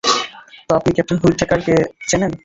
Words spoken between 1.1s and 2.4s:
হুইটেকারকে চেনেন।